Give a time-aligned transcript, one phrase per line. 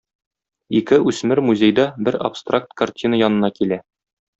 [0.79, 3.85] Ике үсмер музейда бер абстракт картина янына килә.